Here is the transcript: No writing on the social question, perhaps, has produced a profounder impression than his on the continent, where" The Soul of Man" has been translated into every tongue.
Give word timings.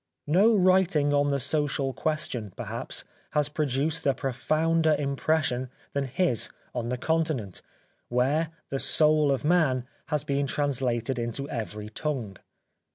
No 0.25 0.55
writing 0.57 1.13
on 1.13 1.29
the 1.29 1.39
social 1.39 1.93
question, 1.93 2.53
perhaps, 2.55 3.03
has 3.33 3.49
produced 3.49 4.07
a 4.07 4.15
profounder 4.15 4.95
impression 4.97 5.69
than 5.93 6.05
his 6.05 6.49
on 6.73 6.89
the 6.89 6.97
continent, 6.97 7.61
where" 8.09 8.49
The 8.71 8.79
Soul 8.79 9.31
of 9.31 9.45
Man" 9.45 9.85
has 10.07 10.23
been 10.23 10.47
translated 10.47 11.19
into 11.19 11.47
every 11.51 11.89
tongue. 11.89 12.37